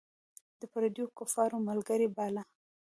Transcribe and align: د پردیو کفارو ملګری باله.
د 0.59 0.61
پردیو 0.71 1.05
کفارو 1.17 1.57
ملګری 1.67 2.07
باله. 2.15 2.43